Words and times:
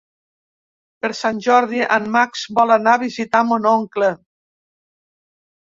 Per 1.05 1.11
Sant 1.19 1.41
Jordi 1.47 1.83
en 1.99 2.09
Max 2.17 2.47
vol 2.61 2.75
anar 2.79 2.97
a 2.99 3.03
visitar 3.07 3.47
mon 3.53 3.71
oncle. 3.77 4.13